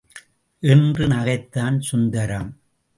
[0.59, 2.49] என்று நகைத்தான் சுந்தரம்.